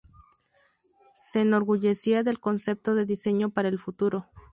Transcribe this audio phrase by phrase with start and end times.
[1.13, 4.31] Se enorgullecía del concepto de diseño para el futuro.